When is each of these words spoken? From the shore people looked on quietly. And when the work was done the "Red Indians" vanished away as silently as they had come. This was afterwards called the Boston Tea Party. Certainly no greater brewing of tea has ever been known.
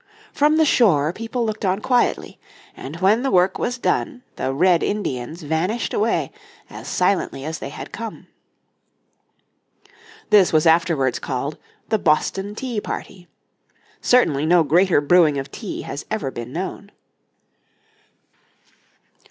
From 0.33 0.57
the 0.57 0.65
shore 0.65 1.13
people 1.13 1.45
looked 1.45 1.63
on 1.63 1.79
quietly. 1.79 2.39
And 2.75 2.99
when 3.01 3.21
the 3.21 3.29
work 3.29 3.59
was 3.59 3.77
done 3.77 4.23
the 4.35 4.51
"Red 4.51 4.81
Indians" 4.81 5.43
vanished 5.43 5.93
away 5.93 6.31
as 6.71 6.87
silently 6.87 7.45
as 7.45 7.59
they 7.59 7.69
had 7.69 7.91
come. 7.91 8.25
This 10.31 10.51
was 10.51 10.65
afterwards 10.65 11.19
called 11.19 11.59
the 11.89 11.99
Boston 11.99 12.55
Tea 12.55 12.81
Party. 12.81 13.27
Certainly 14.01 14.47
no 14.47 14.63
greater 14.63 15.01
brewing 15.01 15.37
of 15.37 15.51
tea 15.51 15.83
has 15.83 16.03
ever 16.09 16.31
been 16.31 16.51
known. 16.51 16.91